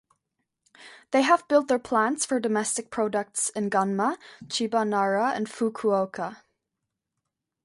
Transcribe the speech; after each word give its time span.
They 1.11 1.21
have 1.21 1.47
built 1.47 1.67
their 1.67 1.77
plants 1.77 2.25
for 2.25 2.39
domestic 2.39 2.89
products 2.89 3.49
in 3.49 3.69
Gunma, 3.69 4.17
Chiba, 4.45 4.83
Nara, 4.87 5.29
and 5.35 5.47
Fukuoka. 5.47 6.37